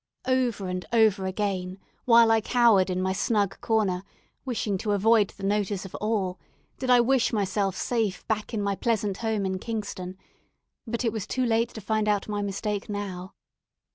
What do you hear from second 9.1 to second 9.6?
home in